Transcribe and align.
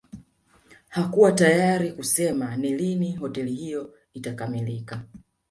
Hakuwa 0.89 1.31
tayari 1.31 1.91
kusema 1.91 2.55
ni 2.57 2.75
lini 2.77 3.15
hoteli 3.15 3.53
hiyo 3.53 3.93
itakamilika 4.13 5.03